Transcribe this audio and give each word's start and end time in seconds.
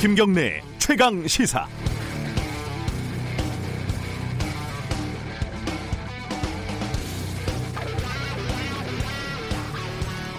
김경래 0.00 0.62
최강 0.78 1.26
시사. 1.26 1.66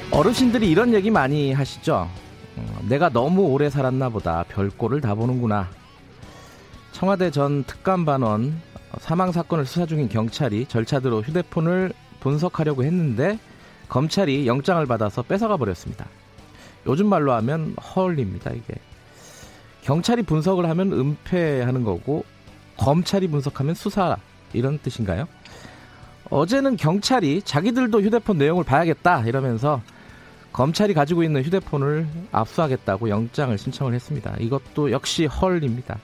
어르신들이 0.09 0.71
이런 0.71 0.95
얘기 0.95 1.11
많이 1.11 1.53
하시죠. 1.53 2.09
어, 2.57 2.79
내가 2.89 3.09
너무 3.09 3.43
오래 3.43 3.70
살았나 3.70 4.09
보다 4.09 4.43
별꼴을 4.49 4.99
다 4.99 5.13
보는구나. 5.13 5.70
청와대 6.91 7.30
전 7.30 7.63
특감반원 7.63 8.59
사망 8.98 9.31
사건을 9.31 9.67
수사 9.67 9.85
중인 9.85 10.09
경찰이 10.09 10.66
절차대로 10.66 11.21
휴대폰을 11.21 11.93
분석하려고 12.20 12.84
했는데 12.84 13.38
검찰이 13.89 14.48
영장을 14.48 14.84
받아서 14.88 15.21
뺏어가 15.21 15.57
버렸습니다. 15.57 16.07
요즘 16.88 17.05
말로 17.05 17.34
하면 17.34 17.75
헐입니다, 17.75 18.49
이게. 18.53 18.73
경찰이 19.81 20.23
분석을 20.23 20.70
하면 20.70 20.94
은폐하는 20.94 21.84
거고 21.84 22.23
검찰이 22.77 23.27
분석하면 23.27 23.76
수사 23.76 24.17
이런 24.53 24.80
뜻인가요? 24.80 25.27
어제는 26.30 26.77
경찰이 26.77 27.41
자기들도 27.41 28.02
휴대폰 28.02 28.38
내용을 28.38 28.63
봐야겠다 28.63 29.25
이러면서 29.25 29.81
검찰이 30.53 30.94
가지고 30.94 31.23
있는 31.23 31.44
휴대폰을 31.44 32.08
압수하겠다고 32.31 33.09
영장을 33.09 33.58
신청을 33.58 33.94
했습니다. 33.94 34.36
이것도 34.39 34.91
역시 34.91 35.25
헐입니다. 35.25 35.98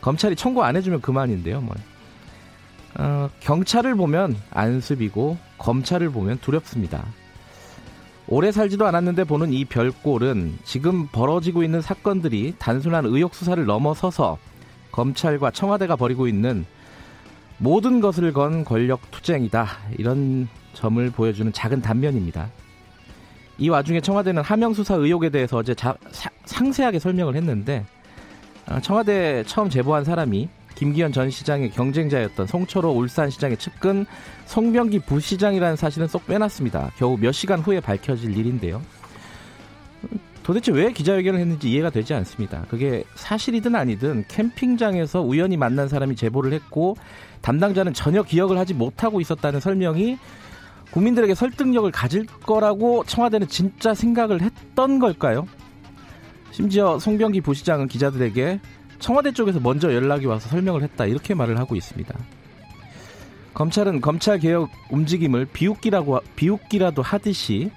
검찰이 0.00 0.36
청구 0.36 0.62
안 0.62 0.76
해주면 0.76 1.00
그만인데요. 1.00 1.60
뭐. 1.60 1.74
어, 2.98 3.30
경찰을 3.40 3.94
보면 3.94 4.36
안습이고 4.50 5.36
검찰을 5.58 6.10
보면 6.10 6.38
두렵습니다. 6.40 7.04
오래 8.28 8.50
살지도 8.50 8.86
않았는데 8.86 9.24
보는 9.24 9.52
이 9.52 9.64
별꼴은 9.64 10.58
지금 10.64 11.06
벌어지고 11.06 11.62
있는 11.62 11.80
사건들이 11.80 12.54
단순한 12.58 13.06
의혹 13.06 13.34
수사를 13.34 13.64
넘어서서 13.64 14.38
검찰과 14.90 15.52
청와대가 15.52 15.94
벌이고 15.94 16.26
있는 16.26 16.66
모든 17.58 18.00
것을 18.00 18.32
건 18.32 18.64
권력 18.64 19.10
투쟁이다. 19.10 19.66
이런 19.96 20.48
점을 20.72 21.10
보여주는 21.10 21.52
작은 21.52 21.82
단면입니다. 21.82 22.50
이 23.58 23.68
와중에 23.68 24.00
청와대는 24.00 24.42
하명 24.42 24.74
수사 24.74 24.94
의혹에 24.94 25.30
대해서 25.30 25.58
어제 25.58 25.74
자, 25.74 25.96
사, 26.10 26.28
상세하게 26.44 26.98
설명을 26.98 27.36
했는데 27.36 27.86
어, 28.68 28.80
청와대 28.80 29.44
처음 29.46 29.70
제보한 29.70 30.04
사람이 30.04 30.48
김기현 30.76 31.10
전 31.10 31.30
시장의 31.30 31.70
경쟁자였던 31.70 32.46
송철호 32.46 32.90
울산시장의 32.90 33.56
측근 33.56 34.06
송병기 34.44 35.00
부시장이라는 35.00 35.74
사실은 35.74 36.06
쏙 36.06 36.26
빼놨습니다. 36.26 36.92
겨우 36.96 37.16
몇 37.16 37.32
시간 37.32 37.60
후에 37.60 37.80
밝혀질 37.80 38.36
일인데요. 38.36 38.80
도대체 40.42 40.70
왜 40.70 40.92
기자회견을 40.92 41.40
했는지 41.40 41.68
이해가 41.72 41.90
되지 41.90 42.14
않습니다. 42.14 42.64
그게 42.68 43.02
사실이든 43.16 43.74
아니든 43.74 44.26
캠핑장에서 44.28 45.22
우연히 45.22 45.56
만난 45.56 45.88
사람이 45.88 46.14
제보를 46.14 46.52
했고 46.52 46.96
담당자는 47.40 47.94
전혀 47.94 48.22
기억을 48.22 48.56
하지 48.56 48.72
못하고 48.72 49.20
있었다는 49.20 49.58
설명이 49.58 50.18
국민들에게 50.92 51.34
설득력을 51.34 51.90
가질 51.90 52.26
거라고 52.26 53.02
청와대는 53.04 53.48
진짜 53.48 53.92
생각을 53.92 54.40
했던 54.40 55.00
걸까요? 55.00 55.48
심지어 56.52 56.98
송병기 56.98 57.40
부시장은 57.40 57.88
기자들에게 57.88 58.60
청와대 58.98 59.32
쪽에서 59.32 59.60
먼저 59.60 59.92
연락이 59.94 60.26
와서 60.26 60.48
설명을 60.48 60.82
했다 60.82 61.06
이렇게 61.06 61.34
말을 61.34 61.58
하고 61.58 61.76
있습니다. 61.76 62.14
검찰은 63.54 64.00
검찰 64.00 64.38
개혁 64.38 64.70
움직임을 64.90 65.46
비웃기라고 65.46 66.20
비웃기라도 66.36 67.02
하듯이 67.02 67.70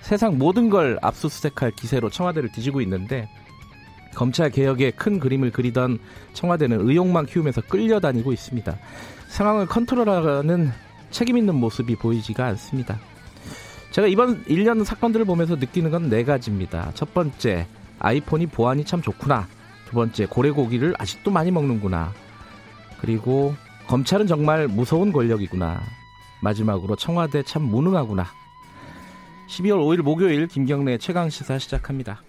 세상 0.00 0.38
모든 0.38 0.70
걸 0.70 0.98
압수수색할 1.02 1.72
기세로 1.72 2.10
청와대를 2.10 2.52
뒤지고 2.52 2.80
있는데 2.82 3.28
검찰 4.14 4.50
개혁의 4.50 4.92
큰 4.92 5.18
그림을 5.18 5.50
그리던 5.50 5.98
청와대는 6.34 6.88
의욕만 6.88 7.26
키우면서 7.26 7.62
끌려다니고 7.62 8.32
있습니다. 8.32 8.78
상황을 9.28 9.66
컨트롤하는 9.66 10.70
책임 11.10 11.36
있는 11.36 11.56
모습이 11.56 11.96
보이지가 11.96 12.46
않습니다. 12.46 13.00
제가 13.90 14.06
이번 14.08 14.44
1년 14.44 14.84
사건들을 14.84 15.24
보면서 15.24 15.56
느끼는 15.56 15.90
건 15.90 16.08
네 16.08 16.22
가지입니다. 16.24 16.92
첫 16.94 17.12
번째, 17.14 17.66
아이폰이 17.98 18.46
보안이 18.46 18.84
참 18.84 19.00
좋구나. 19.02 19.48
두 19.94 20.00
번째, 20.00 20.26
고래고기를 20.26 20.94
아직도 20.98 21.30
많이 21.30 21.52
먹는구나. 21.52 22.12
그리고 23.00 23.54
검찰은 23.86 24.26
정말 24.26 24.66
무서운 24.66 25.12
권력이구나. 25.12 25.80
마지막으로 26.42 26.96
청와대 26.96 27.44
참 27.44 27.62
무능하구나. 27.62 28.26
12월 29.48 29.78
5일 29.78 30.02
목요일 30.02 30.48
김경래 30.48 30.98
최강 30.98 31.30
시사 31.30 31.60
시작합니다. 31.60 32.22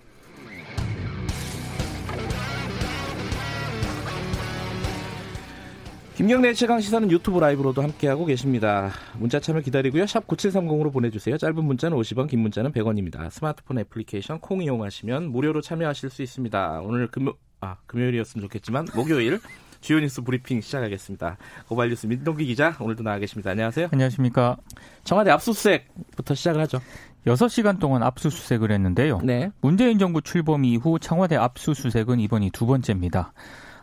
김경래 6.14 6.54
최강 6.54 6.80
시사는 6.80 7.10
유튜브 7.10 7.40
라이브로도 7.40 7.82
함께하고 7.82 8.26
계십니다. 8.26 8.92
문자 9.18 9.40
참여 9.40 9.62
기다리고요. 9.62 10.06
샵 10.06 10.28
9730으로 10.28 10.94
보내주세요. 10.94 11.38
짧은 11.38 11.62
문자는 11.62 11.98
50원, 11.98 12.30
긴 12.30 12.42
문자는 12.42 12.72
100원입니다. 12.72 13.30
스마트폰 13.32 13.80
애플리케이션 13.80 14.40
콩 14.40 14.62
이용하시면 14.62 15.32
무료로 15.32 15.62
참여하실 15.62 16.12
수 16.12 16.22
있습니다. 16.22 16.82
오늘 16.84 17.08
금요, 17.08 17.34
아, 17.62 17.78
금요일이었으면 17.88 18.44
좋겠지만 18.44 18.88
목요일 18.96 19.40
주요 19.82 20.00
뉴스 20.00 20.22
브리핑 20.22 20.62
시작하겠습니다. 20.62 21.38
고발 21.68 21.90
뉴스 21.90 22.08
민동기 22.08 22.46
기자 22.46 22.76
오늘도 22.80 23.04
나와 23.04 23.20
계십니다. 23.20 23.52
안녕하세요. 23.52 23.90
안녕하십니까. 23.92 24.58
청와대 25.04 25.30
압수수색부터 25.32 26.34
시작을 26.34 26.60
하죠. 26.62 26.82
6시간 27.28 27.80
동안 27.80 28.02
압수수색을 28.04 28.72
했는데요. 28.72 29.20
네. 29.24 29.52
문재인 29.62 30.00
정부 30.00 30.22
출범 30.22 30.66
이후 30.66 30.98
청와대 31.00 31.36
압수수색은 31.36 32.20
이번이 32.20 32.52
두 32.52 32.66
번째입니다. 32.66 33.34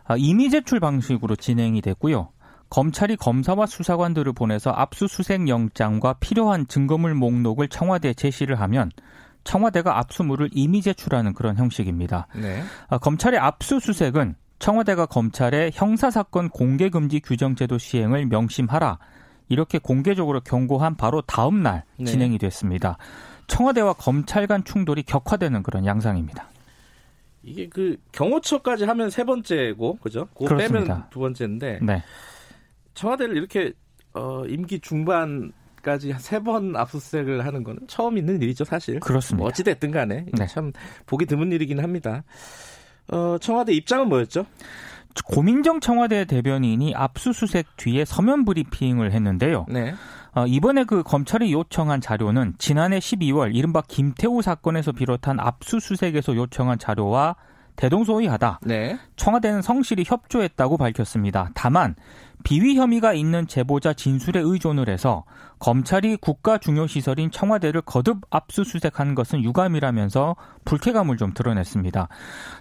아, 0.05 0.15
이미 0.17 0.49
제출 0.49 0.79
방식으로 0.79 1.35
진행이 1.35 1.81
됐고요. 1.81 2.29
검찰이 2.69 3.15
검사와 3.17 3.67
수사관들을 3.67 4.33
보내서 4.33 4.71
압수수색 4.71 5.47
영장과 5.47 6.13
필요한 6.13 6.67
증거물 6.67 7.13
목록을 7.13 7.67
청와대에 7.67 8.13
제시를 8.13 8.59
하면 8.59 8.91
청와대가 9.43 9.99
압수물을 9.99 10.49
이미 10.53 10.81
제출하는 10.81 11.33
그런 11.33 11.57
형식입니다. 11.57 12.27
네. 12.35 12.63
아, 12.89 12.97
검찰의 12.97 13.39
압수수색은 13.39 14.35
청와대가 14.59 15.05
검찰에 15.05 15.71
형사사건 15.73 16.49
공개금지 16.49 17.19
규정제도 17.19 17.77
시행을 17.77 18.27
명심하라 18.27 18.97
이렇게 19.49 19.77
공개적으로 19.77 20.39
경고한 20.39 20.95
바로 20.95 21.21
다음 21.21 21.61
날 21.61 21.83
네. 21.97 22.05
진행이 22.05 22.37
됐습니다. 22.37 22.97
청와대와 23.47 23.93
검찰 23.93 24.47
간 24.47 24.63
충돌이 24.63 25.03
격화되는 25.03 25.63
그런 25.63 25.85
양상입니다. 25.85 26.47
이게 27.43 27.67
그 27.67 27.97
경호처까지 28.13 28.85
하면 28.85 29.09
세 29.09 29.25
번째고 29.25 29.97
그죠? 29.97 30.29
그거 30.33 30.55
빼면 30.55 31.09
두 31.09 31.19
번째인데 31.19 31.79
네. 31.81 32.01
청와대를 32.93 33.35
이렇게 33.35 33.73
어, 34.13 34.45
임기 34.45 34.79
중반 34.79 35.51
까지 35.83 36.15
세 36.17 36.39
번 36.39 36.75
압수수색을 36.75 37.45
하는 37.45 37.63
거는 37.63 37.81
처음 37.87 38.17
있는 38.17 38.41
일이죠 38.41 38.63
사실. 38.63 38.99
그렇습니다. 38.99 39.41
뭐 39.43 39.47
어찌 39.49 39.63
됐든 39.63 39.91
간에 39.91 40.25
네. 40.33 40.47
참 40.47 40.71
보기 41.05 41.25
드문 41.27 41.51
일이긴 41.51 41.79
합니다. 41.81 42.23
어, 43.09 43.37
청와대 43.39 43.73
입장은 43.73 44.09
뭐였죠? 44.09 44.45
고민정 45.25 45.79
청와대 45.79 46.25
대변인이 46.25 46.95
압수수색 46.95 47.77
뒤에 47.77 48.03
서면 48.05 48.45
브리핑을 48.45 49.11
했는데요. 49.11 49.67
네. 49.69 49.93
어, 50.35 50.47
이번에 50.47 50.85
그 50.85 51.03
검찰이 51.03 51.53
요청한 51.53 52.01
자료는 52.01 52.55
지난해 52.57 52.97
12월 52.97 53.53
이른바 53.55 53.83
김태우 53.87 54.41
사건에서 54.41 54.91
비롯한 54.91 55.39
압수수색에서 55.39 56.35
요청한 56.35 56.79
자료와 56.79 57.35
대동소이하다. 57.75 58.59
네. 58.63 58.97
청와대는 59.15 59.61
성실히 59.61 60.03
협조했다고 60.05 60.77
밝혔습니다. 60.77 61.49
다만 61.53 61.95
비위 62.43 62.75
혐의가 62.75 63.13
있는 63.13 63.47
제보자 63.47 63.93
진술에 63.93 64.41
의존을 64.41 64.89
해서 64.89 65.23
검찰이 65.59 66.17
국가 66.17 66.57
중요 66.57 66.87
시설인 66.87 67.31
청와대를 67.31 67.81
거듭 67.81 68.21
압수수색한 68.29 69.15
것은 69.15 69.43
유감이라면서 69.43 70.35
불쾌감을 70.65 71.17
좀 71.17 71.33
드러냈습니다. 71.33 72.09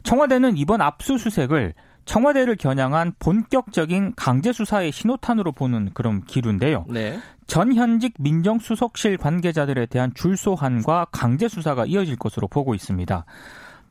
청와대는 0.04 0.56
이번 0.56 0.80
압수수색을 0.80 1.74
청와대를 2.04 2.56
겨냥한 2.56 3.14
본격적인 3.18 4.14
강제 4.16 4.52
수사의 4.52 4.92
신호탄으로 4.92 5.52
보는 5.52 5.90
그런 5.94 6.24
기류인데요. 6.24 6.84
네. 6.88 7.18
전 7.46 7.74
현직 7.74 8.14
민정수석실 8.18 9.18
관계자들에 9.18 9.86
대한 9.86 10.12
줄소환과 10.14 11.08
강제 11.12 11.48
수사가 11.48 11.86
이어질 11.86 12.16
것으로 12.16 12.48
보고 12.48 12.74
있습니다. 12.74 13.24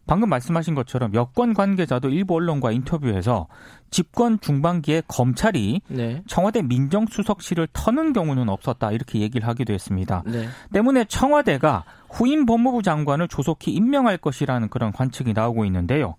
방금 0.07 0.30
말씀하신 0.30 0.75
것처럼 0.75 1.13
여권 1.13 1.53
관계자도 1.53 2.09
일부 2.09 2.36
언론과 2.36 2.71
인터뷰에서 2.71 3.48
집권 3.92 4.39
중반기에 4.39 5.03
검찰이 5.07 5.81
네. 5.88 6.24
청와대 6.27 6.62
민정수석실을 6.62 7.68
터는 7.71 8.13
경우는 8.13 8.50
없었다 8.50 8.92
이렇게 8.92 9.19
얘기를 9.19 9.48
하기도 9.48 9.74
했습니다. 9.74 10.24
네. 10.25 10.48
때문에 10.74 11.06
청와대가 11.06 11.83
후임 12.09 12.45
법무부 12.45 12.81
장관을 12.83 13.27
조속히 13.27 13.71
임명할 13.71 14.18
것이라는 14.18 14.69
그런 14.69 14.92
관측이 14.92 15.33
나오고 15.33 15.65
있는데요. 15.65 16.15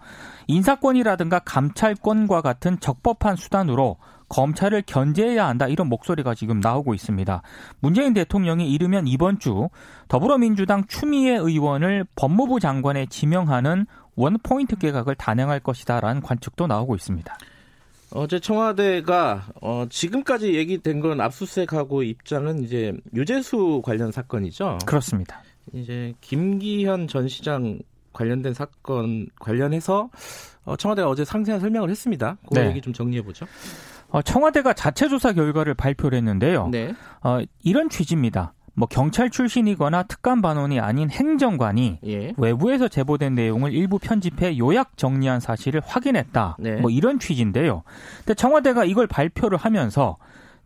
인사권이라든가 0.47 1.41
감찰권과 1.41 2.41
같은 2.41 2.79
적법한 2.81 3.37
수단으로 3.37 3.97
검찰을 4.33 4.83
견제해야 4.87 5.47
한다 5.47 5.69
이런 5.69 5.89
목소리가 5.89 6.35
지금 6.35 6.59
나오고 6.61 6.95
있습니다. 6.95 7.43
문재인 7.81 8.15
대통령이 8.15 8.73
이르면 8.73 9.07
이번 9.07 9.39
주 9.39 9.69
더불어민주당 10.09 10.87
추미애 10.87 11.37
의원을 11.37 12.07
법무부 12.17 12.59
장관에 12.59 13.07
지명하는 13.07 13.87
원 14.17 14.39
포인트 14.43 14.77
개각을 14.77 15.17
단행할 15.17 15.61
것이다라는 15.61 16.23
관측도 16.23 16.67
나오고 16.67 16.95
있습니다. 16.97 17.37
어제 18.15 18.41
청와대가 18.41 19.45
어, 19.61 19.85
지금까지 19.89 20.55
얘기된 20.55 21.01
건 21.01 21.21
압수수색하고 21.21 22.03
입장은 22.03 22.63
이제 22.63 22.95
유재수 23.15 23.83
관련 23.85 24.13
사건이죠. 24.13 24.79
그렇습니다. 24.87 25.43
이제 25.75 26.15
김기현 26.23 27.07
전 27.07 27.29
시장 27.29 27.79
관련된 28.15 28.55
사건 28.55 29.27
관련해서 29.39 30.11
어, 30.65 30.77
청와대가 30.77 31.09
어제 31.09 31.25
상세한 31.25 31.61
설명을 31.61 31.91
했습니다. 31.91 32.37
그 32.49 32.59
네. 32.59 32.69
얘기 32.69 32.81
좀 32.81 32.93
정리해 32.93 33.23
보죠. 33.23 33.47
어, 34.13 34.21
청와대가 34.23 34.75
자체 34.75 35.09
조사 35.09 35.33
결과를 35.33 35.75
발표를 35.75 36.19
했는데요. 36.19 36.69
네. 36.69 36.95
어, 37.23 37.41
이런 37.63 37.89
취지입니다. 37.89 38.53
뭐 38.75 38.89
경찰 38.89 39.29
출신이거나 39.31 40.05
특감 40.05 40.41
반원이 40.41 40.81
아닌 40.81 41.11
행정관이 41.11 41.99
예. 42.07 42.33
외부에서 42.37 42.89
제보된 42.89 43.35
내용을 43.35 43.73
일부 43.73 43.99
편집해 43.99 44.57
요약 44.59 44.97
정리한 44.97 45.41
사실을 45.41 45.83
확인했다. 45.85 46.57
네. 46.59 46.77
뭐 46.77 46.91
이런 46.91 47.19
취지인데요. 47.19 47.83
근데 48.19 48.35
청와대가 48.35 48.85
이걸 48.85 49.07
발표를 49.07 49.59
하면서 49.59 50.17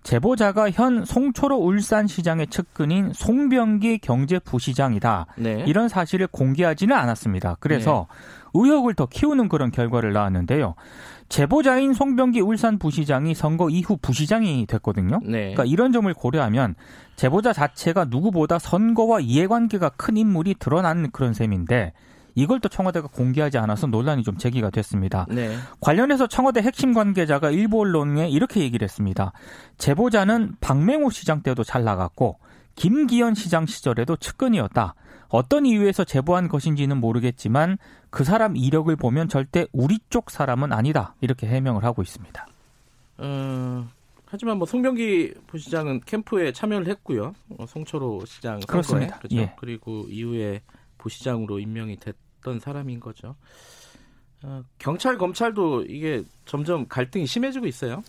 제보자가 0.02 0.70
현 0.70 1.04
송초로 1.04 1.56
울산시장의 1.56 2.46
측근인 2.46 3.12
송병기 3.12 3.98
경제부시장이다. 3.98 5.26
네. 5.36 5.64
이런 5.66 5.88
사실을 5.88 6.28
공개하지는 6.28 6.94
않았습니다. 6.94 7.56
그래서 7.58 8.06
네. 8.08 8.60
의혹을 8.62 8.94
더 8.94 9.06
키우는 9.06 9.48
그런 9.48 9.70
결과를 9.70 10.12
낳았는데요. 10.12 10.74
제보자인 11.28 11.92
송병기 11.92 12.40
울산 12.40 12.78
부시장이 12.78 13.34
선거 13.34 13.68
이후 13.68 13.98
부시장이 14.00 14.66
됐거든요. 14.66 15.18
네. 15.24 15.54
그러니까 15.54 15.64
이런 15.64 15.92
점을 15.92 16.12
고려하면 16.14 16.76
제보자 17.16 17.52
자체가 17.52 18.04
누구보다 18.04 18.58
선거와 18.58 19.20
이해관계가 19.20 19.90
큰 19.90 20.16
인물이 20.16 20.54
드러난 20.58 21.10
그런 21.10 21.34
셈인데 21.34 21.92
이걸 22.36 22.60
또 22.60 22.68
청와대가 22.68 23.08
공개하지 23.08 23.56
않아서 23.58 23.86
논란이 23.86 24.22
좀 24.22 24.36
제기가 24.36 24.68
됐습니다. 24.70 25.26
네. 25.30 25.56
관련해서 25.80 26.26
청와대 26.26 26.60
핵심 26.60 26.92
관계자가 26.92 27.50
일부 27.50 27.80
언론에 27.80 28.28
이렇게 28.28 28.60
얘기를 28.60 28.84
했습니다. 28.84 29.32
제보자는 29.78 30.56
박맹호 30.60 31.10
시장 31.10 31.42
때도 31.42 31.64
잘 31.64 31.82
나갔고 31.82 32.38
김기현 32.74 33.34
시장 33.34 33.64
시절에도 33.64 34.16
측근이었다. 34.16 34.94
어떤 35.28 35.64
이유에서 35.64 36.04
제보한 36.04 36.48
것인지는 36.48 36.98
모르겠지만 36.98 37.78
그 38.10 38.22
사람 38.22 38.54
이력을 38.54 38.94
보면 38.94 39.28
절대 39.28 39.66
우리 39.72 39.98
쪽 40.10 40.30
사람은 40.30 40.72
아니다. 40.74 41.14
이렇게 41.22 41.46
해명을 41.46 41.84
하고 41.84 42.02
있습니다. 42.02 42.46
어, 43.16 43.88
하지만 44.26 44.58
뭐 44.58 44.66
송병기 44.66 45.34
부시장은 45.46 46.02
캠프에 46.04 46.52
참여를 46.52 46.86
했고요. 46.88 47.32
어, 47.56 47.66
송초로 47.66 48.26
시장 48.26 48.60
선거에 48.60 48.66
그렇습니다. 48.66 49.18
그렇죠? 49.20 49.36
예. 49.36 49.54
그리고 49.58 50.04
이후에 50.10 50.60
부시장으로 50.98 51.60
임명이 51.60 51.96
됐 51.96 52.14
어떤 52.46 52.60
사람인 52.60 53.00
거죠. 53.00 53.34
어, 54.44 54.62
경찰 54.78 55.18
검찰도 55.18 55.86
이게 55.88 56.22
점점 56.44 56.86
갈등이 56.86 57.26
심해지고 57.26 57.66
있어요. 57.66 58.04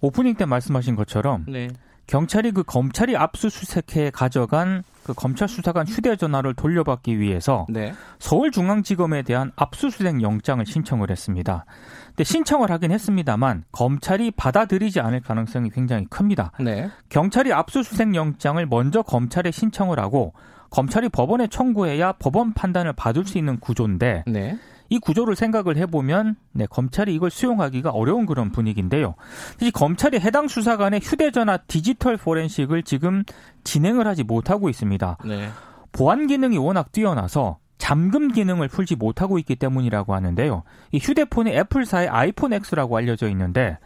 오프닝 0.00 0.36
때 0.36 0.44
말씀하신 0.44 0.94
것처럼 0.94 1.44
네. 1.48 1.68
경찰이 2.06 2.52
그 2.52 2.62
검찰이 2.62 3.16
압수수색해 3.16 4.10
가져간 4.10 4.84
그 5.02 5.12
검찰 5.14 5.48
수사관 5.48 5.86
휴대전화를 5.86 6.54
돌려받기 6.54 7.18
위해서 7.18 7.66
네. 7.68 7.92
서울중앙지검에 8.20 9.22
대한 9.22 9.50
압수수색 9.56 10.22
영장을 10.22 10.64
신청을 10.64 11.10
했습니다. 11.10 11.64
근데 12.08 12.24
신청을 12.24 12.70
하긴 12.70 12.92
했습니다만 12.92 13.64
검찰이 13.72 14.30
받아들이지 14.32 15.00
않을 15.00 15.20
가능성이 15.20 15.70
굉장히 15.70 16.04
큽니다. 16.04 16.52
네. 16.60 16.90
경찰이 17.08 17.52
압수수색 17.52 18.14
영장을 18.14 18.64
먼저 18.66 19.02
검찰에 19.02 19.50
신청을 19.50 19.98
하고 19.98 20.32
검찰이 20.74 21.08
법원에 21.08 21.46
청구해야 21.46 22.14
법원 22.14 22.52
판단을 22.52 22.94
받을 22.94 23.24
수 23.24 23.38
있는 23.38 23.60
구조인데 23.60 24.24
네. 24.26 24.58
이 24.88 24.98
구조를 24.98 25.36
생각을 25.36 25.76
해보면 25.76 26.34
네, 26.50 26.66
검찰이 26.66 27.14
이걸 27.14 27.30
수용하기가 27.30 27.90
어려운 27.90 28.26
그런 28.26 28.50
분위기인데요. 28.50 29.14
이 29.62 29.70
검찰이 29.70 30.18
해당 30.18 30.48
수사관의 30.48 30.98
휴대전화 31.00 31.58
디지털 31.68 32.16
포렌식을 32.16 32.82
지금 32.82 33.22
진행을 33.62 34.08
하지 34.08 34.24
못하고 34.24 34.68
있습니다. 34.68 35.18
네. 35.24 35.48
보안 35.92 36.26
기능이 36.26 36.58
워낙 36.58 36.90
뛰어나서 36.90 37.58
잠금 37.78 38.32
기능을 38.32 38.66
풀지 38.66 38.96
못하고 38.96 39.38
있기 39.38 39.54
때문이라고 39.54 40.12
하는데요. 40.12 40.64
이 40.90 40.98
휴대폰이 40.98 41.52
애플사의 41.52 42.08
아이폰 42.08 42.52
X라고 42.52 42.96
알려져 42.96 43.28
있는데 43.28 43.78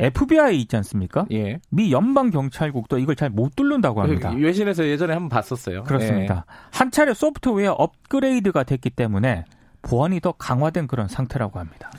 FBI 0.00 0.58
있지 0.62 0.76
않습니까? 0.76 1.26
예. 1.32 1.58
미 1.70 1.92
연방 1.92 2.30
경찰국도 2.30 2.98
이걸 2.98 3.16
잘 3.16 3.30
못 3.30 3.54
뚫는다고 3.54 4.02
합니다. 4.02 4.30
외신에서 4.30 4.86
예전에 4.86 5.12
한번 5.12 5.28
봤었어요. 5.28 5.84
그렇습니다. 5.84 6.44
예. 6.48 6.52
한 6.72 6.90
차례 6.90 7.14
소프트웨어 7.14 7.72
업그레이드가 7.72 8.64
됐기 8.64 8.90
때문에 8.90 9.44
보안이 9.82 10.20
더 10.20 10.32
강화된 10.32 10.86
그런 10.86 11.06
상태라고 11.08 11.58
합니다. 11.58 11.90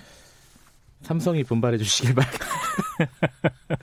삼성이 1.03 1.44
분발해 1.44 1.77
주시길 1.77 2.15
바랍니다. 2.15 2.45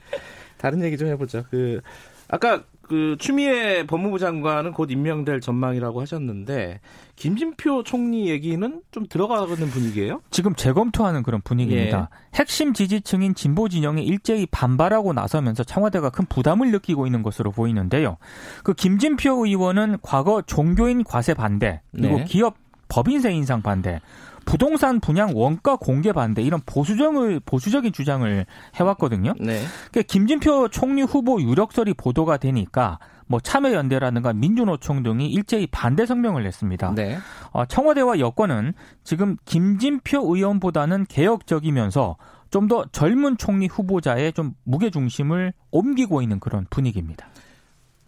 다른 0.57 0.81
얘기 0.83 0.97
좀 0.97 1.07
해보죠. 1.09 1.45
그 1.49 1.81
아까 2.29 2.63
그 2.89 3.17
추미애 3.19 3.85
법무부 3.85 4.17
장관은 4.17 4.73
곧 4.73 4.89
임명될 4.89 5.41
전망이라고 5.41 6.01
하셨는데 6.01 6.79
김진표 7.17 7.83
총리 7.83 8.29
얘기는 8.29 8.81
좀 8.89 9.05
들어가는 9.07 9.55
분위기예요? 9.55 10.21
지금 10.31 10.55
재검토하는 10.55 11.21
그런 11.21 11.39
분위기입니다. 11.41 12.09
예. 12.11 12.37
핵심 12.37 12.73
지지층인 12.73 13.35
진보 13.35 13.69
진영이 13.69 14.03
일제히 14.03 14.47
반발하고 14.47 15.13
나서면서 15.13 15.63
청와대가 15.63 16.09
큰 16.09 16.25
부담을 16.25 16.71
느끼고 16.71 17.05
있는 17.05 17.21
것으로 17.21 17.51
보이는데요. 17.51 18.17
그 18.63 18.73
김진표 18.73 19.45
의원은 19.45 19.97
과거 20.01 20.41
종교인 20.41 21.03
과세 21.03 21.35
반대 21.35 21.81
그리고 21.91 22.17
네. 22.17 22.23
기업 22.23 22.55
법인세 22.87 23.31
인상 23.31 23.61
반대 23.61 24.01
부동산 24.45 24.99
분양 24.99 25.31
원가 25.35 25.75
공개 25.75 26.11
반대 26.11 26.41
이런 26.41 26.61
보수적을 26.65 27.39
보수적인 27.41 27.91
주장을 27.91 28.45
해왔거든요. 28.75 29.33
네. 29.39 29.61
그러니까 29.91 30.01
김진표 30.07 30.69
총리 30.69 31.01
후보 31.01 31.41
유력설이 31.41 31.93
보도가 31.95 32.37
되니까 32.37 32.99
뭐 33.27 33.39
참여연대라든가 33.39 34.33
민주노총 34.33 35.03
등이 35.03 35.27
일제히 35.29 35.67
반대 35.67 36.05
성명을 36.05 36.43
냈습니다. 36.43 36.95
네. 36.95 37.17
어, 37.51 37.65
청와대와 37.65 38.19
여권은 38.19 38.73
지금 39.03 39.37
김진표 39.45 40.35
의원보다는 40.35 41.05
개혁적이면서 41.07 42.17
좀 42.51 42.67
더 42.67 42.85
젊은 42.91 43.37
총리 43.37 43.67
후보자의 43.67 44.33
좀 44.33 44.53
무게 44.63 44.89
중심을 44.89 45.53
옮기고 45.71 46.21
있는 46.21 46.39
그런 46.39 46.65
분위기입니다. 46.69 47.27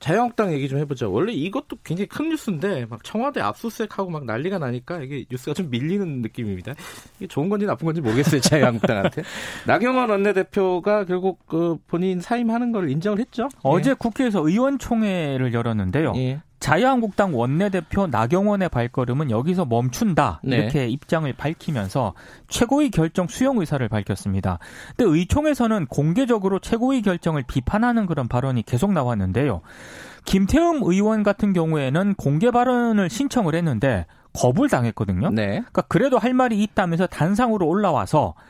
자유한국당 0.02 0.52
얘기 0.52 0.68
좀 0.68 0.80
해보죠. 0.80 1.12
원래 1.12 1.32
이것도 1.32 1.78
굉장히 1.84 2.08
큰 2.08 2.30
뉴스인데 2.30 2.88
막 2.88 3.04
청와대 3.04 3.40
압수수색하고 3.40 4.10
막 4.10 4.26
난리가 4.26 4.58
나니까 4.58 5.00
이게 5.02 5.26
뉴스가 5.30 5.54
좀 5.54 5.70
밀리는 5.70 6.22
느낌입니다. 6.24 6.74
이게 7.18 7.28
좋은 7.28 7.50
건지 7.50 7.68
나쁜 7.68 7.86
건지 7.86 8.02
모르겠어요. 8.02 8.42
자유한국당한테. 8.42 9.22
나경원 9.68 10.10
원내대표가 10.10 11.06
결국 11.06 11.46
그 11.46 11.78
본인 11.88 12.20
사임하는 12.20 12.72
걸 12.72 12.90
인정을 12.90 13.20
했죠. 13.20 13.48
어제 13.62 13.92
예. 13.92 13.94
국회에서 13.94 14.46
의원총회를 14.46 15.54
열었는데요. 15.54 16.14
예. 16.16 16.42
자유한국당 16.62 17.38
원내대표 17.38 18.08
나경원의 18.08 18.70
발걸음은 18.70 19.32
여기서 19.32 19.66
멈춘다 19.66 20.42
네. 20.44 20.58
이렇게 20.58 20.80
네. 20.82 20.90
입장을 20.90 21.32
밝히면서 21.34 22.14
최고위 22.48 22.92
결정 22.92 23.28
수용 23.28 23.60
의사를 23.60 23.86
밝혔습니다. 23.90 24.60
근데 24.96 25.12
의총에서는 25.12 25.88
공개적으로 25.88 26.60
최고위 26.60 27.02
결정을 27.02 27.44
비판하는 27.48 28.06
그런 28.06 28.28
발언이 28.28 28.62
계속 28.62 28.94
나왔는데요. 28.94 29.62
김태흠 30.26 30.82
의원 30.84 31.24
같은 31.24 31.52
경우에는 31.52 32.14
공개 32.14 32.52
발언을 32.52 33.10
신청을 33.10 33.56
했는데 33.56 34.06
거부를 34.34 34.70
당했거든요. 34.70 35.32
네. 35.32 35.48
그러니까 35.48 35.82
그래도 35.88 36.20
할 36.20 36.36
말이 36.36 36.62
있다면서 36.62 37.08
단상으로 37.08 37.68
올라와서 37.68 38.36
아, 38.38 38.42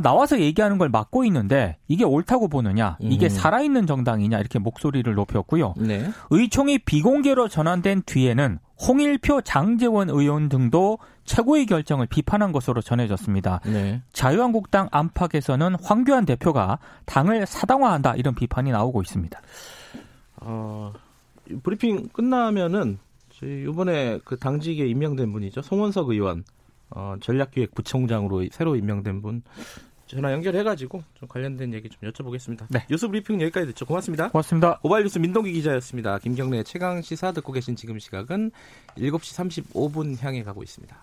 나와서 0.00 0.40
얘기하는 0.40 0.78
걸 0.78 0.88
막고 0.88 1.24
있는데 1.24 1.78
이게 1.88 2.04
옳다고 2.04 2.48
보느냐, 2.48 2.96
이게 3.00 3.26
음. 3.26 3.28
살아있는 3.30 3.86
정당이냐 3.86 4.38
이렇게 4.38 4.58
목소리를 4.58 5.12
높였고요. 5.14 5.74
네. 5.78 6.10
의총이 6.30 6.80
비공개로 6.80 7.48
전환된 7.48 8.02
뒤에는 8.06 8.58
홍일표, 8.86 9.40
장재원 9.40 10.10
의원 10.10 10.48
등도 10.48 10.98
최고의 11.24 11.66
결정을 11.66 12.06
비판한 12.06 12.52
것으로 12.52 12.82
전해졌습니다. 12.82 13.60
네. 13.64 14.02
자유한국당 14.12 14.88
안팎에서는 14.92 15.76
황교안 15.82 16.26
대표가 16.26 16.78
당을 17.06 17.46
사당화한다 17.46 18.14
이런 18.16 18.34
비판이 18.34 18.70
나오고 18.70 19.02
있습니다. 19.02 19.40
어, 20.42 20.92
브리핑 21.62 22.08
끝나면은 22.12 22.98
이번에 23.42 24.20
그 24.24 24.38
당직에 24.38 24.86
임명된 24.86 25.30
분이죠 25.32 25.62
송언석 25.62 26.08
의원 26.10 26.44
어, 26.90 27.16
전략기획부총장으로 27.20 28.46
새로 28.50 28.76
임명된 28.76 29.22
분 29.22 29.42
전화 30.06 30.32
연결해가지고 30.32 31.02
좀 31.14 31.28
관련된 31.28 31.74
얘기 31.74 31.88
좀 31.88 32.08
여쭤보겠습니다. 32.08 32.66
네. 32.70 32.86
뉴스 32.88 33.08
브리핑 33.08 33.40
여기까지 33.40 33.66
듣죠. 33.68 33.86
고맙습니다. 33.86 34.30
고맙습니다. 34.30 34.78
고발뉴스 34.82 35.18
민동기 35.18 35.52
기자였습니다. 35.52 36.18
김경래 36.18 36.62
최강 36.62 37.02
시사 37.02 37.32
듣고 37.32 37.52
계신 37.52 37.74
지금 37.74 37.98
시각은 37.98 38.52
7시 38.96 39.64
35분 39.72 40.22
향해 40.22 40.44
가고 40.44 40.62
있습니다. 40.62 40.96